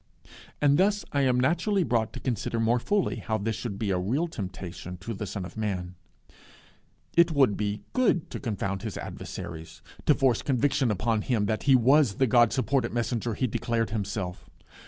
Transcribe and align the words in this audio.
And 0.59 0.79
thus 0.79 1.05
I 1.11 1.21
am 1.21 1.39
naturally 1.39 1.83
brought 1.83 2.11
to 2.13 2.19
consider 2.19 2.59
more 2.59 2.79
fully 2.79 3.17
how 3.17 3.37
this 3.37 3.55
should 3.55 3.77
be 3.77 3.91
a 3.91 3.99
real 3.99 4.27
temptation 4.27 4.97
to 4.97 5.13
the 5.13 5.27
Son 5.27 5.45
of 5.45 5.55
Man. 5.55 5.93
It 7.15 7.33
would 7.33 7.55
be 7.55 7.83
good 7.93 8.31
to 8.31 8.39
confound 8.39 8.81
his 8.81 8.97
adversaries; 8.97 9.83
to 10.07 10.15
force 10.15 10.41
conviction 10.41 10.89
upon 10.89 11.19
them 11.19 11.45
that 11.45 11.63
he 11.69 11.75
was 11.75 12.15
the 12.15 12.25
God 12.25 12.51
supported 12.51 12.91
messenger 12.91 13.35
he 13.35 13.45
declared 13.45 13.91
himself. 13.91 14.49